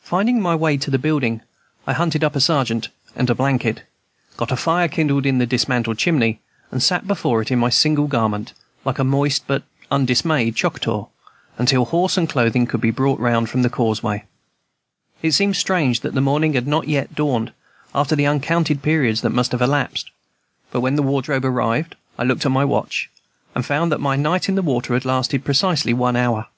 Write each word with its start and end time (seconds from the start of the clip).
Finding 0.00 0.40
my 0.40 0.56
way 0.56 0.76
to 0.76 0.90
the 0.90 0.98
building, 0.98 1.40
I 1.86 1.92
hunted 1.92 2.24
up 2.24 2.34
a 2.34 2.40
sergeant 2.40 2.88
and 3.14 3.30
a 3.30 3.34
blanket, 3.36 3.84
got 4.36 4.50
a 4.50 4.56
fire 4.56 4.88
kindled 4.88 5.24
in 5.24 5.38
the 5.38 5.46
dismantled 5.46 5.98
chimney, 5.98 6.40
and 6.72 6.82
sat 6.82 7.06
before 7.06 7.40
it 7.42 7.52
in 7.52 7.60
my 7.60 7.68
single 7.70 8.08
garment, 8.08 8.54
like 8.84 8.98
a 8.98 9.04
moist 9.04 9.44
but 9.46 9.62
undismayed 9.88 10.56
Choctaw, 10.56 11.06
until 11.58 11.84
horse 11.84 12.16
and 12.16 12.28
clothing 12.28 12.66
could 12.66 12.80
be 12.80 12.90
brought 12.90 13.20
round 13.20 13.48
from 13.48 13.62
the 13.62 13.70
causeway. 13.70 14.24
It 15.22 15.30
seemed 15.30 15.54
strange 15.54 16.00
that 16.00 16.14
the 16.14 16.20
morning 16.20 16.54
had 16.54 16.66
not 16.66 16.88
yet 16.88 17.14
dawned, 17.14 17.52
after 17.94 18.16
the 18.16 18.26
uncounted 18.26 18.82
periods 18.82 19.20
that 19.20 19.30
must 19.30 19.52
have 19.52 19.62
elapsed; 19.62 20.10
but 20.72 20.80
when 20.80 20.96
the 20.96 21.04
wardrobe 21.04 21.44
arrived 21.44 21.94
I 22.18 22.24
looked 22.24 22.44
at 22.44 22.50
my 22.50 22.64
watch 22.64 23.10
and 23.54 23.64
found 23.64 23.92
that 23.92 24.00
my 24.00 24.16
night 24.16 24.48
in 24.48 24.56
the 24.56 24.62
water 24.62 24.94
had 24.94 25.04
lasted 25.04 25.44
precisely 25.44 25.94
one 25.94 26.16
hour. 26.16 26.48